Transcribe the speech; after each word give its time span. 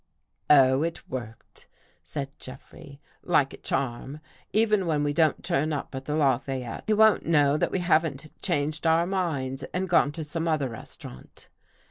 ''Oh, 0.49 0.81
it 0.81 1.07
worked," 1.07 1.67
said 2.01 2.29
Jeffrey," 2.39 2.99
like 3.23 3.53
a 3.53 3.57
charm. 3.57 4.19
Even 4.51 4.87
when 4.87 5.03
we 5.03 5.13
don't 5.13 5.43
turn 5.43 5.71
up 5.71 5.93
at 5.93 6.05
the 6.05 6.15
Lafayette, 6.15 6.85
he 6.87 6.93
won't 6.95 7.27
know 7.27 7.55
that 7.55 7.69
we 7.69 7.77
haven't 7.77 8.31
changed 8.41 8.87
our 8.87 9.05
minds 9.05 9.61
and 9.75 9.87
gone 9.87 10.11
to 10.13 10.23
some 10.23 10.47
other 10.47 10.69
restaurant." 10.69 11.49